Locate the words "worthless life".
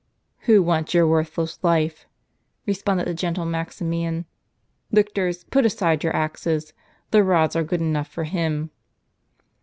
1.05-2.07